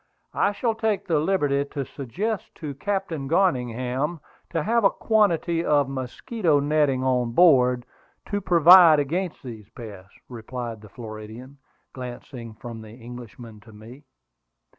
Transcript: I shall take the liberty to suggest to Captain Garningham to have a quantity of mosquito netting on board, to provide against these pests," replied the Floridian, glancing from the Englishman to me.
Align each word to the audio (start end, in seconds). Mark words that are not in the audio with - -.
I 0.33 0.51
shall 0.51 0.73
take 0.73 1.05
the 1.05 1.19
liberty 1.19 1.63
to 1.63 1.85
suggest 1.85 2.55
to 2.55 2.73
Captain 2.73 3.27
Garningham 3.27 4.19
to 4.49 4.63
have 4.63 4.83
a 4.83 4.89
quantity 4.89 5.63
of 5.63 5.87
mosquito 5.87 6.59
netting 6.59 7.03
on 7.03 7.33
board, 7.33 7.85
to 8.31 8.41
provide 8.41 8.99
against 8.99 9.43
these 9.43 9.69
pests," 9.69 10.17
replied 10.27 10.81
the 10.81 10.89
Floridian, 10.89 11.59
glancing 11.93 12.55
from 12.55 12.81
the 12.81 12.95
Englishman 12.95 13.59
to 13.59 13.71
me. 13.73 14.03